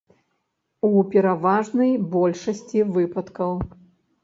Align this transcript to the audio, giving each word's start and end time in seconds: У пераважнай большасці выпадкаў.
У 0.89 1.01
пераважнай 1.11 1.93
большасці 2.15 2.79
выпадкаў. 2.99 3.53